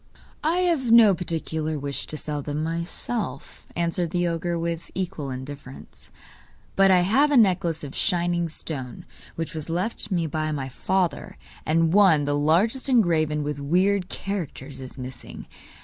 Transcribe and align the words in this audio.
'I 0.43 0.55
have 0.61 0.91
no 0.91 1.13
particular 1.13 1.77
wish 1.77 2.07
to 2.07 2.17
sell 2.17 2.41
them 2.41 2.63
myself,' 2.63 3.67
answered 3.75 4.09
the 4.09 4.27
ogre, 4.27 4.57
with 4.57 4.89
equal 4.95 5.29
indifference. 5.29 6.09
'But 6.75 6.89
I 6.89 7.01
have 7.01 7.29
a 7.29 7.37
necklace 7.37 7.83
of 7.83 7.95
shining 7.95 8.49
stones 8.49 9.05
which 9.35 9.53
was 9.53 9.69
left 9.69 10.09
me 10.09 10.25
by 10.25 10.67
father, 10.69 11.37
and 11.67 11.93
one, 11.93 12.23
the 12.23 12.33
largest 12.33 12.89
engraven 12.89 13.43
with 13.43 13.59
weird 13.59 14.09
characters, 14.09 14.81
is 14.81 14.97
missing. 14.97 15.45